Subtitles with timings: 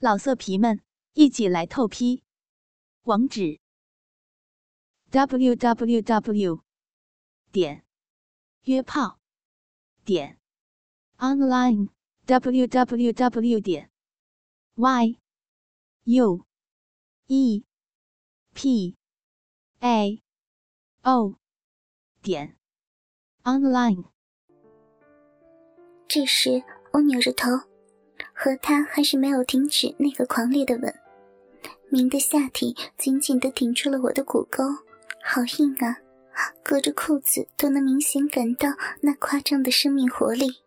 [0.00, 0.80] 老色皮们，
[1.14, 2.22] 一起来透批！
[3.02, 3.58] 网址
[5.10, 6.62] ：w w w
[7.50, 7.84] 点
[8.62, 9.18] 约炮
[10.04, 10.38] 点
[11.16, 11.88] online
[12.26, 13.90] w w w 点
[14.76, 15.18] y
[16.04, 16.46] u
[17.26, 17.64] e
[18.54, 18.96] p
[19.80, 20.22] a
[21.02, 21.34] o
[22.22, 22.56] 点
[23.42, 24.04] online。
[26.06, 26.62] 这时，
[26.92, 27.67] 我扭着头。
[28.40, 30.94] 和他还是没有停止那个狂烈的吻，
[31.88, 34.62] 明的下体紧紧地顶住了我的骨沟，
[35.24, 35.98] 好硬啊！
[36.62, 38.68] 隔着裤子都能明显感到
[39.00, 40.58] 那夸张的生命活力。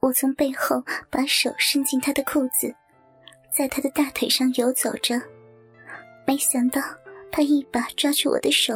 [0.00, 2.74] 我从背后把手伸进他的裤子，
[3.54, 5.20] 在他的大腿上游走着，
[6.26, 6.80] 没想到
[7.30, 8.72] 他一把抓住我的手，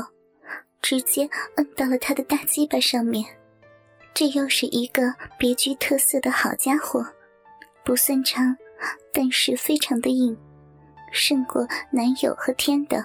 [0.83, 3.25] 直接摁到了他的大鸡巴上面。
[4.13, 7.15] 这又是一个别具特色的好家伙。
[7.89, 8.55] 不算长，
[9.15, 10.37] 但是非常的硬，
[11.11, 13.03] 胜过男友和天的，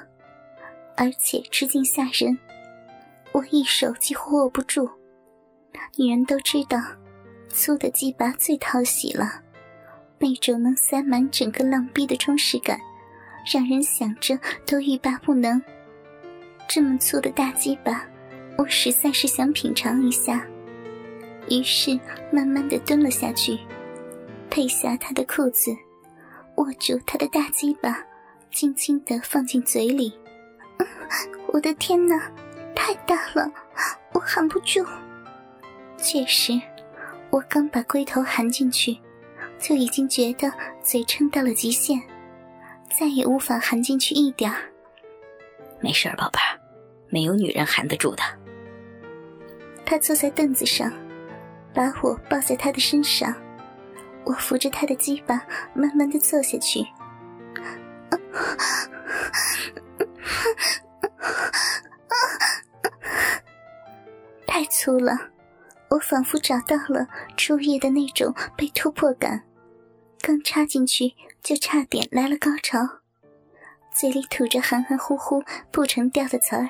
[0.98, 2.38] 而且直径吓人，
[3.32, 4.90] 我一手几乎握不住。
[5.96, 6.78] 女人都知道，
[7.48, 9.42] 粗的鸡巴最讨喜了，
[10.20, 12.78] 那种能塞满整个浪逼的充实感，
[13.54, 15.64] 让人想着都欲罢不能。
[16.68, 18.06] 这么粗的大鸡巴，
[18.58, 20.46] 我实在是想品尝一下，
[21.50, 21.98] 于是
[22.34, 23.58] 慢慢的蹲了下去。
[24.54, 25.76] 褪下他的裤子，
[26.58, 28.06] 握住他的大鸡巴，
[28.52, 30.14] 轻轻地放进嘴里。
[31.48, 32.32] 我的天哪，
[32.76, 33.52] 太大了，
[34.12, 34.86] 我含不住。
[35.98, 36.54] 确实，
[37.32, 38.96] 我刚把龟头含进去，
[39.58, 42.00] 就已经觉得嘴撑到了极限，
[42.96, 44.72] 再也无法含进去一点儿。
[45.80, 46.62] 没事宝贝儿，
[47.10, 48.22] 没有女人含得住的。
[49.84, 50.94] 他坐在凳子上，
[51.74, 53.36] 把我抱在他的身上。
[54.26, 55.42] 我扶着他的鸡巴，
[55.74, 56.86] 慢慢的坐下去。
[64.48, 65.18] 太粗了，
[65.90, 69.44] 我仿佛找到了初夜的那种被突破感。
[70.22, 72.80] 刚插进去就差点来了高潮，
[73.94, 76.70] 嘴里吐着含含糊糊不成调的词儿。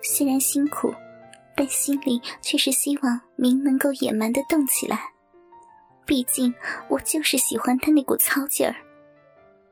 [0.00, 0.94] 虽然辛苦，
[1.54, 5.12] 但心里却是希望明能够野蛮的动起来。
[6.06, 6.54] 毕竟，
[6.88, 8.74] 我就是喜欢他那股糙劲儿。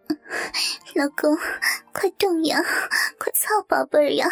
[0.94, 1.38] 老公，
[1.92, 2.60] 快动呀，
[3.18, 4.28] 快操宝贝儿呀！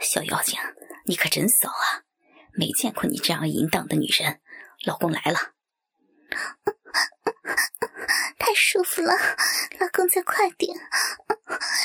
[0.00, 0.58] 小妖精，
[1.04, 2.04] 你可真骚啊！
[2.52, 4.40] 没见过你这样淫荡的女人。
[4.86, 5.52] 老公来了，
[8.38, 9.12] 太舒服了，
[9.78, 10.74] 老公再快点，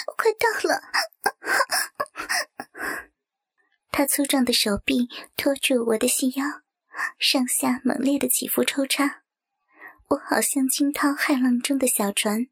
[0.08, 0.82] 我快到了。
[3.92, 6.62] 他粗壮的手臂托住我的细腰。
[7.18, 9.24] 上下猛烈的起伏抽插，
[10.10, 12.48] 我好像惊涛骇浪中的小船，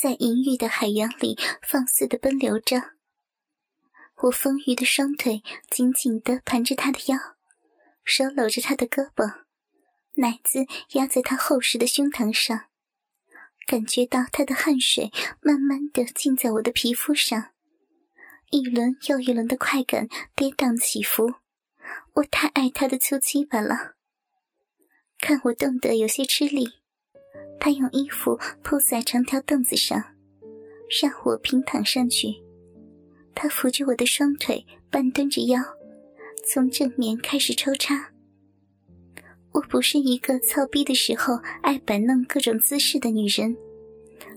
[0.00, 2.94] 在淫欲的海洋里放肆的奔流着。
[4.22, 7.18] 我丰腴的双腿紧紧的盘着他的腰，
[8.04, 9.44] 手搂着他的胳膊，
[10.14, 12.66] 奶子压在他厚实的胸膛上，
[13.66, 15.10] 感觉到他的汗水
[15.40, 17.50] 慢慢的浸在我的皮肤上，
[18.50, 21.34] 一轮又一轮的快感跌宕起伏。
[22.16, 23.94] 我太爱他的粗鸡巴了。
[25.18, 26.66] 看我动得有些吃力，
[27.60, 30.02] 他用衣服铺在长条凳子上，
[31.02, 32.42] 让我平躺上去。
[33.34, 35.60] 他扶着我的双腿，半蹲着腰，
[36.46, 38.12] 从正面开始抽插。
[39.52, 43.54] 我不是一个操逼的时候爱摆弄各种姿势的女人，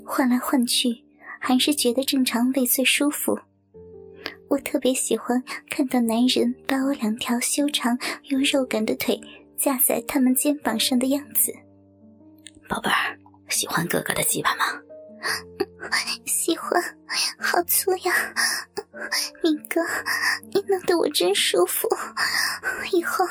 [0.06, 1.06] 换来换去，
[1.40, 3.40] 还是觉得正常位最舒服。
[4.50, 9.20] 我特别喜欢看到男人把我两条修长又肉感的腿
[9.56, 11.54] 架在他们肩膀上的样子。
[12.68, 13.18] 宝贝儿，
[13.48, 14.66] 喜欢哥哥的鸡巴吗？
[16.26, 16.82] 喜欢，
[17.38, 18.14] 好粗呀！
[19.44, 19.82] 明哥，
[20.52, 21.88] 你弄得我真舒服。
[22.92, 23.26] 以后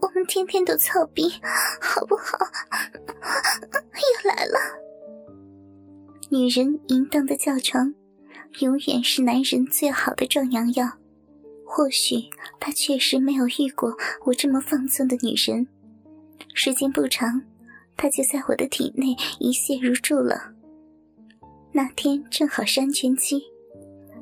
[0.00, 1.30] 我们天天都操逼，
[1.80, 2.38] 好不好？
[3.94, 4.58] 又来了，
[6.30, 7.94] 女人淫荡的叫床。
[8.60, 10.88] 永远是男人最好的壮阳药。
[11.66, 12.16] 或许
[12.60, 13.96] 他确实没有遇过
[14.26, 15.66] 我这么放纵的女人。
[16.52, 17.42] 时间不长，
[17.96, 20.52] 他就在我的体内一泻如注了。
[21.72, 23.42] 那天正好是安全期，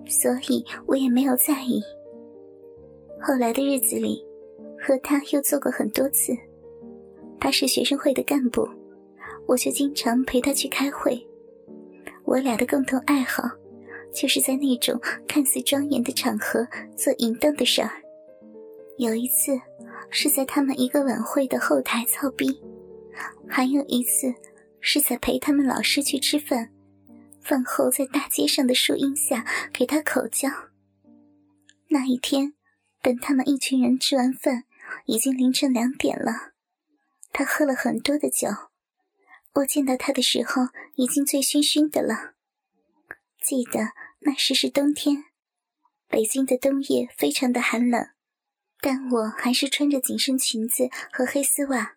[0.07, 1.83] 所以我也没有在意。
[3.21, 4.25] 后来的日子里，
[4.81, 6.33] 和他又做过很多次。
[7.39, 8.67] 他是学生会的干部，
[9.47, 11.21] 我就经常陪他去开会。
[12.25, 13.43] 我俩的共同爱好。
[14.15, 16.67] 就是在那种看似庄严的场合
[16.97, 17.91] 做淫荡的事儿。
[18.99, 19.59] 有一次
[20.11, 22.61] 是在他们一个晚会的后台操逼，
[23.49, 24.35] 还有一次
[24.81, 26.71] 是在陪他们老师去吃饭，
[27.41, 30.49] 饭后在大街上的树荫下给他口交。
[31.89, 32.55] 那一天，
[33.03, 34.65] 等他们一群人吃完饭，
[35.07, 36.53] 已经凌晨两点了。
[37.33, 38.49] 他喝了很多的酒，
[39.55, 42.35] 我见到他的时候已经醉醺醺的了。
[43.45, 45.25] 记得那时是冬天，
[46.09, 48.11] 北京的冬夜非常的寒冷，
[48.81, 51.97] 但我还是穿着紧身裙子和黑丝袜。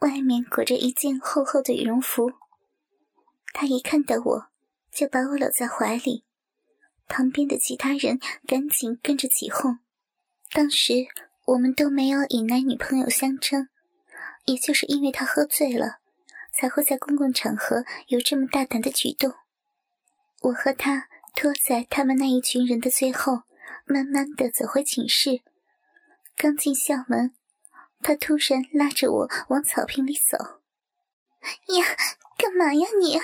[0.00, 2.32] 外面裹着一件厚厚的羽绒服。
[3.52, 4.46] 他一看到我，
[4.92, 6.24] 就把我搂在怀里。
[7.08, 9.78] 旁边的其他人赶紧跟着起哄。
[10.52, 11.06] 当时
[11.46, 13.68] 我们都没有以男女朋友相称，
[14.44, 15.98] 也就是因为他喝醉了，
[16.52, 19.34] 才会在公共场合有这么大胆的举动。
[20.44, 23.44] 我和他拖在他们那一群人的最后，
[23.86, 25.42] 慢慢的走回寝室。
[26.36, 27.34] 刚进校门。
[28.02, 30.36] 他突然拉着我往草坪里走。
[31.74, 31.86] 呀，
[32.36, 33.18] 干嘛呀你？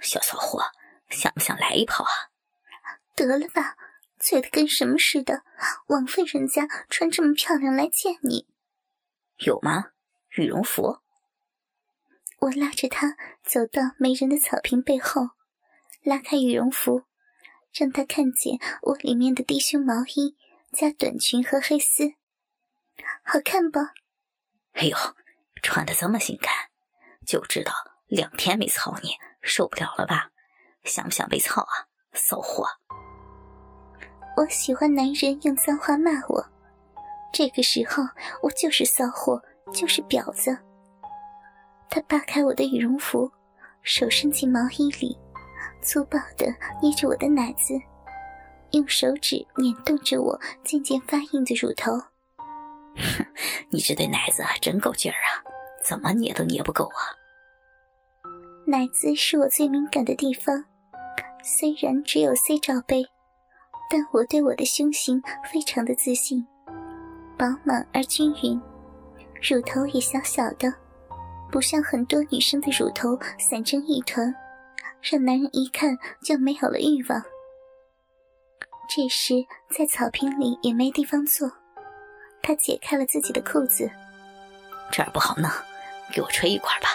[0.00, 0.64] 小骚货，
[1.08, 2.10] 想不想来一炮啊？
[3.14, 3.76] 得了吧，
[4.18, 5.44] 醉得跟什么似的，
[5.86, 8.48] 枉费人家穿这么漂亮来见你。
[9.36, 9.92] 有吗？
[10.30, 10.98] 羽绒服？
[12.40, 15.28] 我拉着他走到没人的草坪背后，
[16.04, 17.04] 拉开羽绒服，
[17.72, 20.36] 让他看见我里面的低胸毛衣
[20.70, 22.12] 加短裙和黑丝。
[23.24, 23.80] 好看不？
[24.74, 24.96] 哎呦，
[25.62, 26.52] 穿的这么性感，
[27.26, 27.72] 就知道
[28.06, 30.30] 两天没操你受不了了吧？
[30.84, 32.66] 想不想被操啊，骚货？
[34.36, 36.46] 我喜欢男人用脏话骂我，
[37.32, 38.02] 这个时候
[38.42, 39.42] 我就是骚货，
[39.72, 40.58] 就是婊子。
[41.88, 43.32] 他扒开我的羽绒服，
[43.82, 45.16] 手伸进毛衣里，
[45.84, 46.46] 粗暴的
[46.82, 47.74] 捏着我的奶子，
[48.72, 51.92] 用手指捻动着我渐渐发硬的乳头。
[52.96, 53.24] 哼，
[53.70, 55.44] 你这对奶子真够劲儿啊！
[55.84, 56.98] 怎么捏都捏不够啊！
[58.66, 60.64] 奶子是我最敏感的地方，
[61.42, 63.04] 虽然只有 C 罩杯，
[63.90, 65.22] 但我对我的胸型
[65.52, 66.46] 非常的自信，
[67.36, 68.58] 饱满而均匀，
[69.42, 70.72] 乳头也小小的，
[71.52, 74.34] 不像很多女生的乳头散成一团，
[75.04, 77.22] 让男人一看就没有了欲望。
[78.88, 79.34] 这时
[79.70, 81.50] 在草坪里也没地方坐。
[82.42, 83.90] 他解开了自己的裤子，
[84.90, 85.50] 这儿不好弄，
[86.12, 86.88] 给我吹一块吧，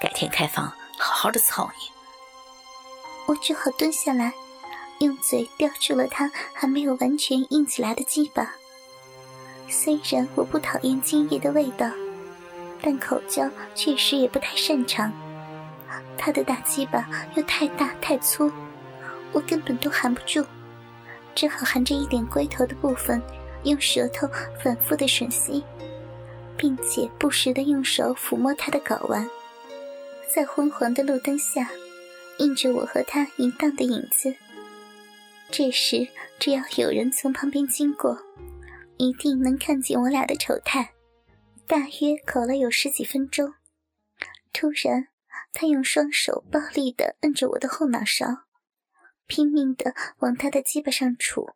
[0.00, 1.90] 改天开房好好的操你。
[3.26, 4.32] 我只好蹲下来，
[5.00, 8.54] 用嘴叼住了他还没有完全硬起来的鸡巴。
[9.68, 11.90] 虽然我不讨厌精液的味道，
[12.80, 15.12] 但口交确实也不太擅长。
[16.18, 18.52] 他的大鸡巴又太大太粗，
[19.32, 20.44] 我根本都含不住，
[21.34, 23.22] 只好含着一点龟头的部分。
[23.64, 24.28] 用舌头
[24.62, 25.64] 反复的吮吸，
[26.56, 29.28] 并且不时的用手抚摸他的睾丸，
[30.32, 31.68] 在昏黄的路灯下，
[32.38, 34.32] 映着我和他淫荡的影子。
[35.50, 36.06] 这时，
[36.38, 38.16] 只要有人从旁边经过，
[38.96, 40.92] 一定能看见我俩的丑态。
[41.66, 43.52] 大约搞了有十几分钟，
[44.52, 45.08] 突然，
[45.60, 48.46] 他用双手暴力的摁着我的后脑勺，
[49.26, 51.52] 拼命的往他的鸡巴上杵。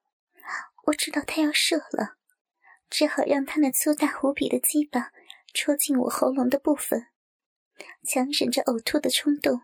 [0.86, 2.16] 我知道他要射了，
[2.90, 5.12] 只好让他那粗大无比的鸡巴
[5.54, 7.10] 戳进我喉咙的部分，
[8.02, 9.60] 强忍着呕吐的冲动，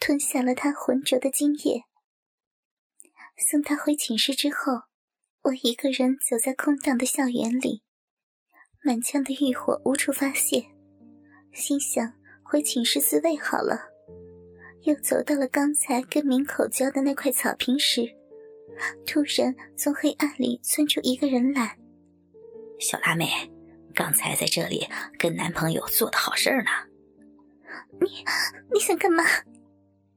[0.00, 1.82] 吞下了他浑浊的精液。
[3.36, 4.84] 送他回寝室之后，
[5.42, 7.82] 我一个人走在空荡的校园里，
[8.82, 10.70] 满腔的欲火无处发泄，
[11.52, 12.17] 心想
[12.50, 13.78] 回寝室自慰好了。
[14.84, 18.08] 又走到了刚才跟明口交的那块草坪时。
[19.04, 21.76] 突然，从黑暗里窜出一个人来。
[22.78, 23.28] 小辣妹，
[23.94, 24.86] 刚才在这里
[25.18, 26.70] 跟男朋友做的好事呢。
[28.00, 28.24] 你
[28.72, 29.24] 你想干嘛？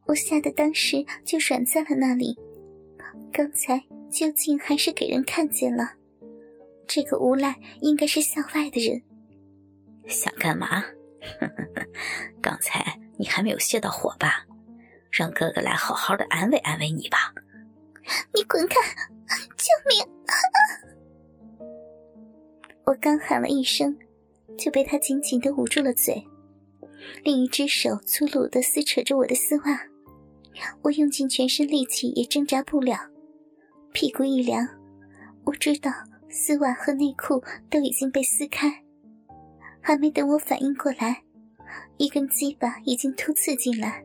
[0.05, 2.38] 我吓得当时就软在了那里。
[3.33, 5.95] 刚才究竟还是给人看见了。
[6.88, 9.01] 这个无赖应该是校外的人。
[10.07, 10.85] 想干嘛？
[12.41, 14.45] 刚才你还没有泄到火吧？
[15.11, 17.33] 让哥哥来好好的安慰安慰你吧。
[18.33, 18.75] 你滚开！
[19.57, 20.05] 救命！
[22.85, 23.97] 我刚喊了一声，
[24.57, 26.25] 就被他紧紧的捂住了嘴，
[27.23, 29.79] 另一只手粗鲁的撕扯着我的丝袜，
[30.81, 32.97] 我用尽全身力气也挣扎不了，
[33.93, 34.67] 屁股一凉，
[35.45, 35.91] 我知道
[36.29, 38.83] 丝袜和内裤都已经被撕开，
[39.81, 41.23] 还没等我反应过来，
[41.97, 44.03] 一根鸡巴已经突刺进来，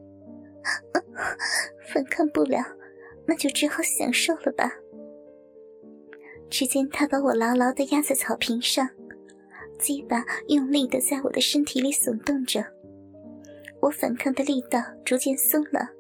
[1.93, 2.65] 反抗不了。
[3.29, 4.71] 那就只好享受了吧。
[6.49, 8.89] 只见他把我牢牢的压在草坪上，
[9.81, 12.65] 鸡巴用力的在我的身体里耸动着，
[13.81, 15.91] 我反抗的力道逐渐松了，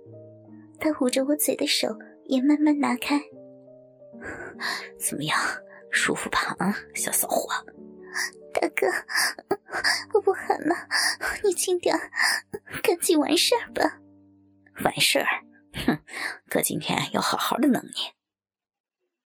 [0.79, 1.89] 他捂着我嘴的手
[2.27, 3.21] 也慢慢拿开。
[4.97, 5.37] 怎么样，
[5.91, 6.55] 舒服吧？
[6.61, 7.49] 啊，小骚货！
[8.53, 8.87] 大哥，
[10.15, 10.75] 我不喊了，
[11.45, 11.95] 你轻点，
[12.83, 14.01] 赶紧完事儿吧。
[14.83, 15.45] 完事儿？
[15.87, 15.99] 哼，
[16.49, 18.15] 哥今天要好好的弄你。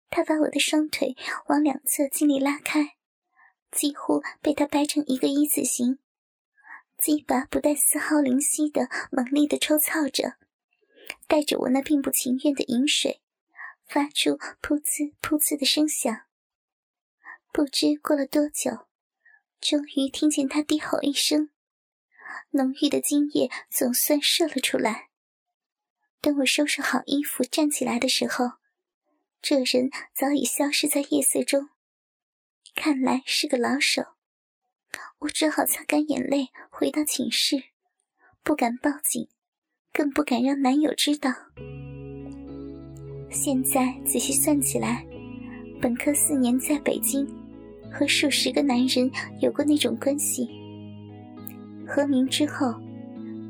[0.09, 1.16] 他把我的双腿
[1.47, 2.97] 往两侧尽力拉开，
[3.70, 5.99] 几乎被他掰成一个一字形。
[6.99, 10.35] 鸡巴不带丝毫灵犀的猛力的抽操着，
[11.28, 13.23] 带着我那并不情愿的饮水，
[13.87, 16.23] 发出噗呲噗呲的声响。
[17.52, 18.87] 不知过了多久，
[19.61, 21.50] 终于听见他低吼一声，
[22.50, 25.09] 浓郁的精液总算射了出来。
[26.21, 28.52] 等我收拾好衣服站起来的时候，
[29.42, 31.71] 这人早已消失在夜色中，
[32.75, 34.02] 看来是个老手。
[35.21, 37.64] 我只好擦干眼泪，回到寝室，
[38.42, 39.28] 不敢报警，
[39.92, 41.30] 更不敢让男友知道。
[43.30, 45.07] 现在仔细算起来，
[45.80, 47.26] 本科四年在北京，
[47.90, 50.49] 和数十个男人有过那种关系。
[51.87, 52.75] 和明之后，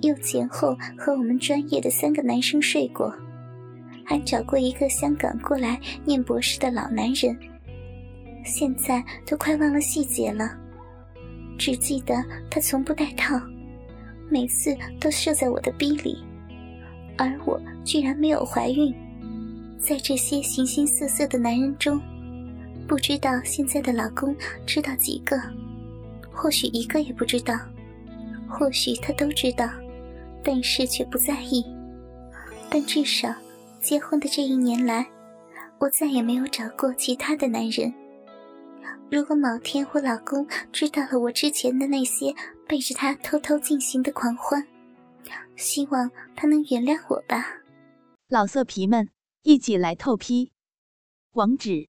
[0.02, 3.14] 又前后和我们专业的三个男生睡过，
[4.04, 7.36] 还找过一个香港过来念博士的老男人。
[8.44, 10.56] 现在都快忘了细节了。
[11.58, 12.14] 只记得
[12.50, 13.38] 他从不戴套，
[14.30, 16.16] 每次都射在我的逼里，
[17.18, 18.94] 而我居然没有怀孕。
[19.78, 22.00] 在这些形形色色的男人中，
[22.90, 24.34] 不知道现在的老公
[24.66, 25.40] 知道几个，
[26.32, 27.56] 或许一个也不知道，
[28.48, 29.70] 或许他都知道，
[30.42, 31.64] 但是却不在意。
[32.68, 33.32] 但至少，
[33.80, 35.08] 结婚的这一年来，
[35.78, 37.94] 我再也没有找过其他的男人。
[39.08, 42.34] 如果某天我老公知道了我之前的那些
[42.66, 44.66] 背着他偷偷进行的狂欢，
[45.54, 47.46] 希望他能原谅我吧。
[48.28, 49.08] 老色皮们，
[49.44, 50.50] 一起来透批！
[51.34, 51.88] 网址